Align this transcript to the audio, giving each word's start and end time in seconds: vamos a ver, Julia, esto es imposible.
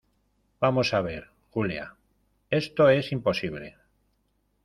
vamos 0.59 0.95
a 0.97 1.01
ver, 1.01 1.29
Julia, 1.51 1.95
esto 2.49 2.89
es 2.89 3.11
imposible. 3.11 3.77